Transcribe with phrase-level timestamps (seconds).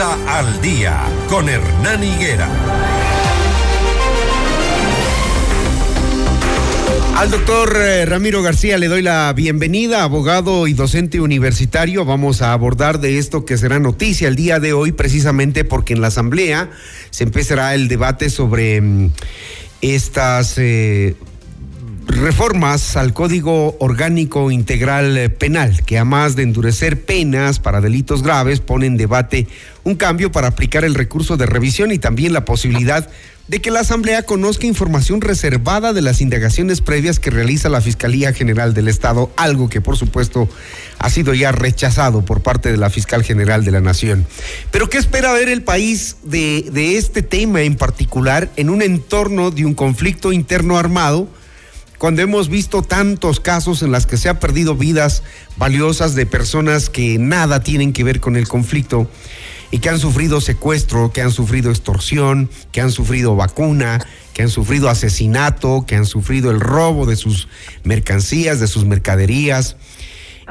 [0.00, 0.96] Al Día
[1.28, 2.48] con Hernán Higuera.
[7.16, 12.04] Al doctor eh, Ramiro García le doy la bienvenida, abogado y docente universitario.
[12.04, 16.00] Vamos a abordar de esto que será noticia el día de hoy, precisamente porque en
[16.00, 16.70] la Asamblea
[17.10, 19.10] se empezará el debate sobre mm,
[19.80, 21.16] estas eh,
[22.08, 28.22] reformas al Código Orgánico Integral eh, Penal, que a más de endurecer penas para delitos
[28.22, 29.46] graves, pone en debate
[29.84, 33.08] un cambio para aplicar el recurso de revisión y también la posibilidad
[33.46, 38.34] de que la Asamblea conozca información reservada de las indagaciones previas que realiza la Fiscalía
[38.34, 40.48] General del Estado, algo que por supuesto
[40.98, 44.26] ha sido ya rechazado por parte de la Fiscal General de la Nación.
[44.70, 49.50] Pero ¿qué espera ver el país de, de este tema en particular en un entorno
[49.50, 51.28] de un conflicto interno armado?
[51.98, 55.24] Cuando hemos visto tantos casos en los que se han perdido vidas
[55.56, 59.10] valiosas de personas que nada tienen que ver con el conflicto
[59.72, 63.98] y que han sufrido secuestro, que han sufrido extorsión, que han sufrido vacuna,
[64.32, 67.48] que han sufrido asesinato, que han sufrido el robo de sus
[67.82, 69.74] mercancías, de sus mercaderías.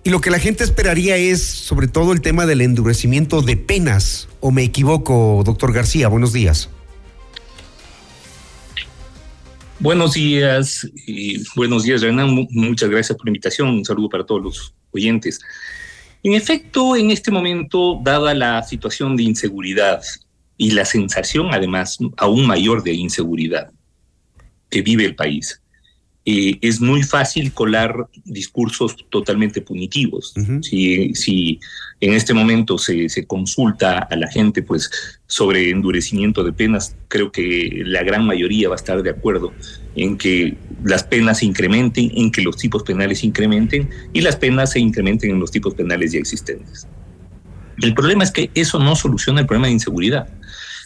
[0.04, 4.28] Y lo que la gente esperaría es sobre todo el tema del endurecimiento de penas.
[4.42, 6.10] ¿O me equivoco, doctor García?
[6.10, 6.70] Buenos días.
[9.80, 12.48] Buenos días y buenos días, Renan.
[12.50, 13.70] Muchas gracias por la invitación.
[13.70, 15.40] Un saludo para todos los oyentes.
[16.24, 20.02] En efecto, en este momento, dada la situación de inseguridad
[20.58, 23.72] y la sensación además aún mayor de inseguridad
[24.72, 25.62] que vive el país,
[26.30, 30.34] eh, es muy fácil colar discursos totalmente punitivos.
[30.62, 31.58] si, si,
[32.02, 34.92] en este momento se, se, consulta a la gente pues,
[35.26, 39.54] sobre endurecimiento de penas, creo que la gran mayoría va a estar de acuerdo
[39.96, 44.36] en que las penas se incrementen, en que los tipos penales se incrementen y las
[44.36, 46.88] penas se incrementen en los tipos penales ya existentes.
[47.82, 50.28] El problema es que eso no soluciona el problema de inseguridad.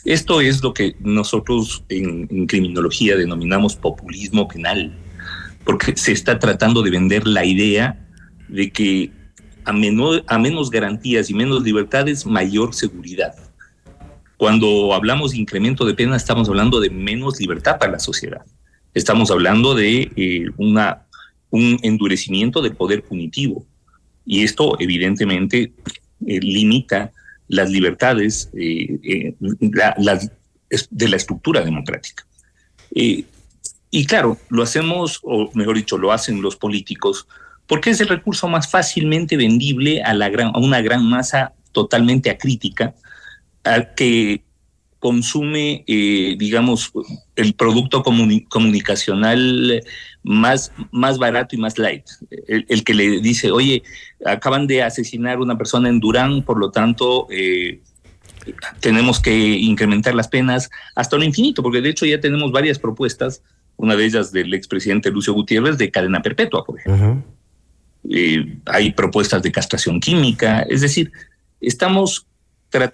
[0.06, 4.96] Esto es lo que nosotros en, en criminología denominamos populismo penal
[5.64, 7.98] porque se está tratando de vender la idea
[8.48, 9.12] de que
[9.64, 13.34] a, menos garantías y menos libertades, mayor seguridad.
[14.38, 18.44] Cuando hablamos de incremento de pena, estamos hablando de menos libertad para la sociedad.
[18.94, 21.06] Estamos hablando de eh, una,
[21.52, 23.66] un endurecimiento del poder punitivo.
[24.26, 25.74] Y esto, evidentemente,
[26.26, 27.12] eh, limita
[27.48, 32.26] las libertades eh, de la estructura democrática.
[33.92, 37.28] Y claro, lo hacemos, o mejor dicho, lo hacen los políticos,
[37.68, 42.30] porque es el recurso más fácilmente vendible a, la gran, a una gran masa totalmente
[42.30, 42.96] acrítica,
[43.96, 44.44] que
[45.00, 46.92] consume, eh, digamos,
[47.36, 49.84] el producto comunicacional
[50.24, 52.06] más, más barato y más light.
[52.48, 53.84] El, que le dice, oye,
[54.26, 57.82] acaban de asesinar a una persona en Durán, por lo tanto, eh,
[58.80, 63.42] tenemos que incrementar las penas hasta lo infinito, porque de hecho ya tenemos varias propuestas
[63.82, 67.24] una de ellas del expresidente Lucio Gutiérrez de cadena perpetua, por ejemplo.
[68.10, 71.12] Eh, hay propuestas de castración química, es decir,
[71.60, 72.28] estamos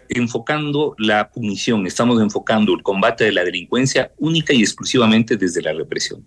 [0.10, 5.74] enfocando la punición, estamos enfocando el combate de la delincuencia única y exclusivamente desde la
[5.74, 6.24] represión.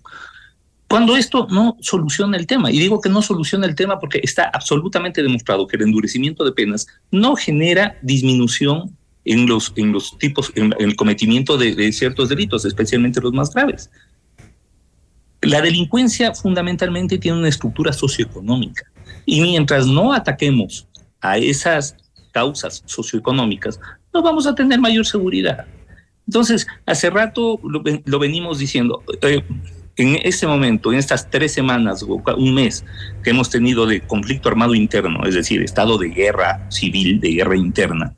[0.89, 4.51] Cuando esto no soluciona el tema, y digo que no soluciona el tema porque está
[4.53, 8.95] absolutamente demostrado que el endurecimiento de penas no genera disminución
[9.25, 13.91] en los, en los tipos, en, el cometimiento de ciertos delitos, especialmente los más graves.
[15.43, 18.85] La delincuencia fundamentalmente tiene una estructura socioeconómica
[19.25, 20.87] y mientras no ataquemos
[21.21, 21.97] a esas
[22.33, 23.81] causas socioeconómicas,
[24.13, 25.67] no vamos a tener mayor seguridad.
[26.27, 29.43] Entonces, hace rato lo, venimos diciendo, eh,
[29.97, 32.85] en este momento, en estas tres semanas o un mes
[33.23, 37.57] que hemos tenido de conflicto armado interno, es decir, estado de guerra civil, de guerra
[37.57, 38.15] interna,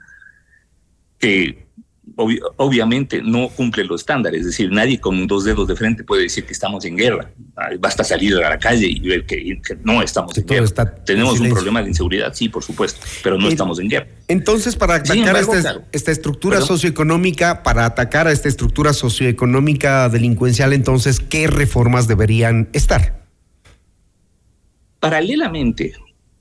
[2.17, 6.45] obviamente no cumple los estándares, es decir, nadie con dos dedos de frente puede decir
[6.45, 7.31] que estamos en guerra.
[7.78, 10.95] Basta salir a la calle y ver que, no estamos en guerra.
[11.05, 14.06] Tenemos un problema de inseguridad, sí, por supuesto, pero no estamos en guerra.
[14.28, 15.36] Entonces, para atacar
[15.92, 23.22] esta, estructura socioeconómica, para atacar a esta estructura socioeconómica delincuencial, entonces, ¿qué reformas deberían estar?
[25.01, 25.95] Paralelamente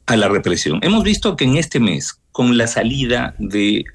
[0.05, 3.85] a la represión, hemos visto que en este mes, con la salida de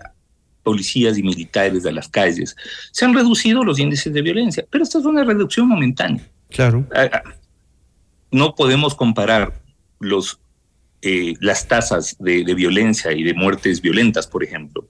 [0.67, 2.57] policías y militares de las calles,
[2.91, 6.29] se han reducido los índices de violencia, pero esta es una reducción momentánea.
[6.51, 6.85] Claro.
[6.93, 7.23] Ah, ah,
[8.33, 9.63] no podemos comparar
[10.01, 10.41] los,
[11.03, 14.89] eh, las tasas de, de, violencia y de muertes violentas, por ejemplo,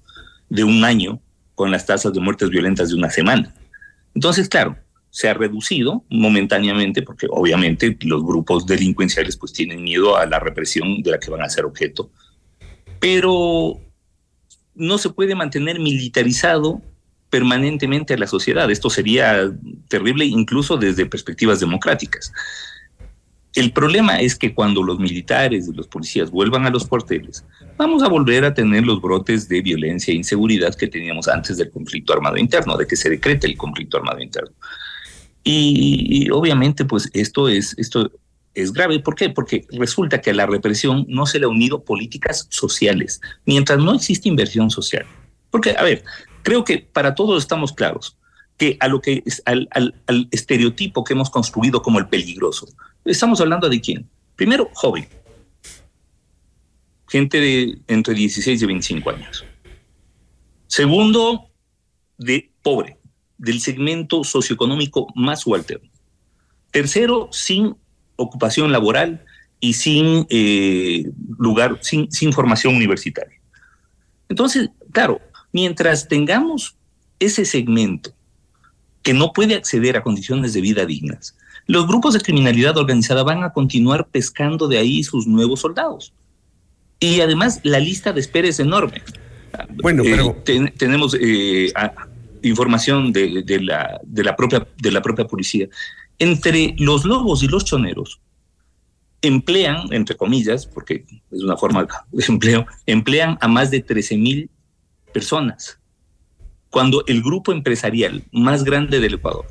[0.49, 1.20] de un año
[1.55, 3.55] con las tasas de muertes violentas de una semana.
[4.14, 4.79] Entonces, claro,
[5.11, 11.02] se ha reducido momentáneamente porque obviamente los grupos delincuenciales pues tienen miedo a la represión
[11.02, 12.11] de la que van a ser objeto.
[12.99, 13.79] Pero
[14.76, 16.82] no se puede mantener militarizado
[17.31, 18.70] permanentemente a la sociedad.
[18.70, 19.50] Esto sería
[19.88, 22.32] terrible incluso desde perspectivas democráticas.
[23.55, 27.43] El problema es que cuando los militares y los policías vuelvan a los cuarteles,
[27.78, 31.70] vamos a volver a tener los brotes de violencia e inseguridad que teníamos antes del
[31.70, 34.52] conflicto armado interno, de que se decrete el conflicto armado interno.
[35.43, 38.11] Y, obviamente, pues esto es, esto
[38.56, 39.00] es grave.
[39.00, 39.31] ¿Por qué?
[39.31, 43.94] Porque resulta que a la represión no se le ha unido políticas sociales, mientras no
[43.94, 45.06] existe inversión social.
[45.50, 46.05] Porque, a ver,
[46.43, 48.17] creo que para todos estamos claros
[48.56, 52.67] que a lo que al, al estereotipo que hemos construido como el peligroso,
[53.06, 54.11] Estamos hablando de quién?
[54.35, 55.08] Primero, joven.
[57.08, 59.44] Gente de entre 16 y 25 años.
[60.67, 61.50] Segundo,
[62.19, 62.99] de pobre,
[63.38, 65.88] del segmento socioeconómico más subalterno.
[66.73, 67.76] Tercero, sin
[68.16, 69.24] ocupación laboral
[69.60, 71.04] y sin eh,
[71.38, 73.38] lugar, sin, sin formación universitaria.
[74.28, 75.20] Entonces, claro,
[75.52, 76.76] mientras tengamos
[77.18, 78.12] ese segmento
[79.02, 81.36] que no puede acceder a condiciones de vida dignas,
[81.66, 86.12] los grupos de criminalidad organizada van a continuar pescando de ahí sus nuevos soldados.
[87.00, 89.02] Y además la lista de espera es enorme.
[89.82, 90.10] Bueno, eh,
[90.44, 90.72] pero...
[90.76, 91.72] tenemos eh,
[92.42, 95.69] información de, la, de, la propia, de la propia policía.
[96.18, 98.20] Entre los lobos y los choneros,
[99.22, 104.50] emplean, entre comillas, porque es una forma de empleo, emplean a más de 13 mil
[105.12, 105.78] personas.
[106.70, 109.46] Cuando el grupo empresarial más grande del Ecuador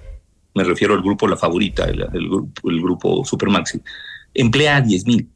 [0.55, 2.29] me refiero al grupo La Favorita, el,
[2.63, 3.81] grupo, Supermaxi,
[4.33, 5.29] emplea a 10 mil.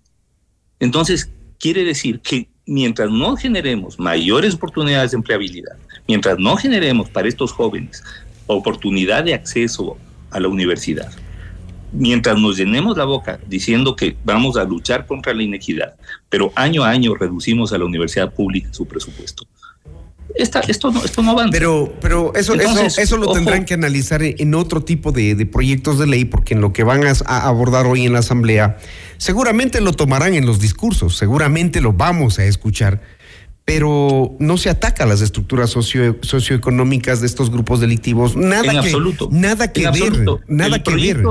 [0.80, 1.30] Entonces,
[1.60, 5.78] quiere decir que mientras no generemos mayores oportunidades de empleabilidad,
[6.08, 8.02] mientras no generemos para estos jóvenes
[8.48, 9.98] oportunidad de acceso
[10.32, 11.12] a la universidad,
[11.92, 15.96] mientras nos llenemos la boca diciendo que vamos a luchar contra la inequidad,
[16.30, 19.48] pero año a año reducimos a la universidad pública su presupuesto,
[20.36, 21.48] esto, no, esto no va.
[21.52, 26.08] Pero, pero eso, eso, eso lo tendrán que analizar en otro tipo de, proyectos de
[26.08, 28.78] ley, porque en lo que van a, abordar hoy en la Asamblea,
[29.18, 33.02] seguramente lo tomarán en los discursos, seguramente lo vamos a escuchar,
[33.70, 38.36] pero no se ataca a las estructuras socio, socioeconómicas de estos grupos delictivos.
[38.36, 39.30] Nada en que, absoluto.
[39.32, 40.26] Nada que ver.
[40.48, 41.24] Nada que ver.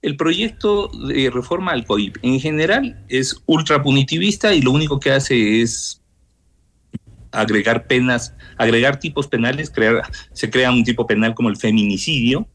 [0.00, 5.10] El proyecto de reforma al COIP en general es ultra punitivista y lo único que
[5.10, 6.00] hace es
[7.32, 10.02] agregar penas, agregar tipos penales, crear,
[10.32, 12.46] se crea un tipo penal como el feminicidio,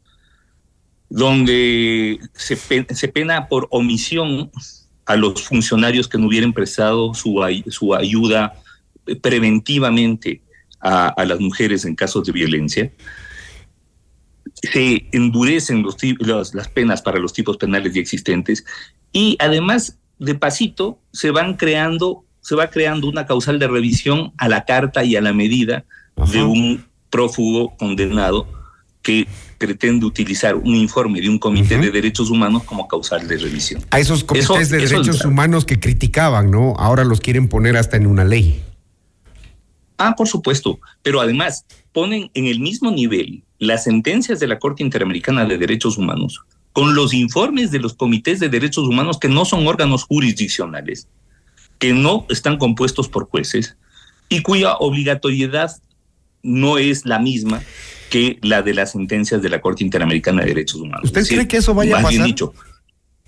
[1.10, 4.52] donde se, se pena por omisión
[5.06, 8.54] a los funcionarios que no hubieran prestado su, su ayuda
[9.22, 10.42] preventivamente
[10.80, 12.92] a, a, las mujeres en casos de violencia.
[14.62, 15.98] Se endurecen los,
[16.54, 18.66] las penas para los tipos penales ya existentes
[19.12, 24.48] y además, de pasito, se van creando se va creando una causal de revisión a
[24.48, 25.84] la carta y a la medida
[26.32, 28.48] de un prófugo condenado
[29.02, 29.28] que
[29.58, 33.84] pretende utilizar un informe de un comité de derechos humanos como causal de revisión.
[33.92, 36.74] A esos comités de derechos humanos que criticaban, ¿no?
[36.78, 38.64] Ahora los quieren poner hasta en una ley.
[39.98, 44.84] Ah, por supuesto, pero además ponen en el mismo nivel las sentencias de la Corte
[44.84, 46.42] Interamericana de Derechos Humanos
[46.74, 51.08] con los informes de los comités de derechos humanos que no son órganos jurisdiccionales
[51.80, 53.78] que no están compuestos por jueces
[54.30, 55.72] y cuya obligatoriedad
[56.44, 57.62] no es la misma
[58.10, 61.06] que la de las sentencias de la Corte Interamericana de Derechos Humanos.
[61.06, 62.26] ¿Usted cree que eso vaya a pasar?
[62.26, 62.54] dicho,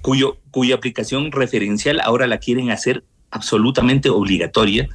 [0.01, 4.89] cuyo, cuya aplicación referencial ahora la quieren hacer absolutamente obligatoria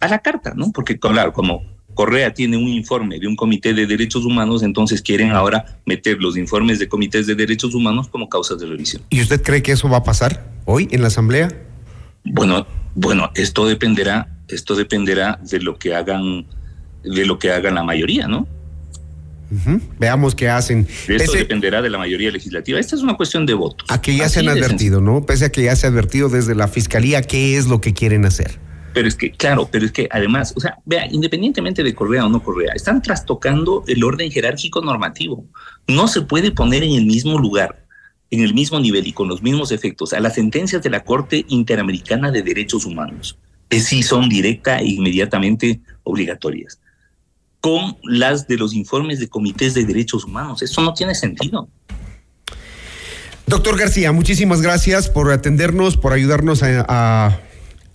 [0.00, 0.72] a la carta, ¿no?
[0.72, 1.62] Porque, claro, como
[1.94, 6.36] Correa tiene un informe de un comité de derechos humanos, entonces quieren ahora meter los
[6.36, 9.02] informes de comités de derechos humanos como causas de revisión.
[9.10, 11.48] ¿Y usted cree que eso va a pasar hoy en la Asamblea?
[12.24, 16.46] Bueno, bueno, esto dependerá, esto dependerá de lo que hagan,
[17.02, 18.46] de lo que hagan la mayoría, ¿no?
[19.98, 20.86] Veamos qué hacen.
[21.08, 22.80] Esto dependerá de la mayoría legislativa.
[22.80, 23.88] Esta es una cuestión de votos.
[23.90, 25.24] A que ya se han advertido, ¿no?
[25.24, 28.24] Pese a que ya se ha advertido desde la fiscalía qué es lo que quieren
[28.24, 28.58] hacer.
[28.96, 32.30] Pero es que, claro, pero es que además, o sea, vea, independientemente de Correa o
[32.30, 35.44] no Correa, están trastocando el orden jerárquico normativo.
[35.86, 37.84] No se puede poner en el mismo lugar
[38.30, 41.44] en el mismo nivel y con los mismos efectos a las sentencias de la Corte
[41.48, 43.36] Interamericana de Derechos Humanos,
[43.68, 46.80] que sí son directa e inmediatamente obligatorias,
[47.60, 50.62] con las de los informes de comités de derechos humanos.
[50.62, 51.68] Eso no tiene sentido.
[53.46, 57.40] Doctor García, muchísimas gracias por atendernos, por ayudarnos a, a,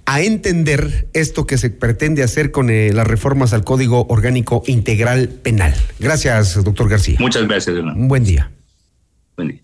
[0.06, 5.74] entender esto que se pretende hacer con eh, las reformas al Código Orgánico Integral Penal.
[6.00, 7.18] Gracias, doctor García.
[7.20, 7.78] Muchas gracias.
[7.78, 8.52] Un buen día.
[9.36, 9.62] Buen día.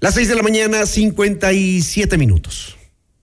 [0.00, 2.76] Las seis de la mañana, 57 minutos.